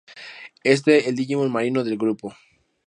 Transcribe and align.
Es 0.63 0.81
el 0.87 1.15
digimon 1.15 1.51
marino 1.51 1.83
del 1.83 1.95
grupo. 1.99 2.33